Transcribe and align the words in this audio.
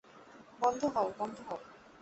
বন্ধ 0.61 0.81
হও, 0.95 1.07
বন্ধ 1.19 1.37
হও। 1.47 1.59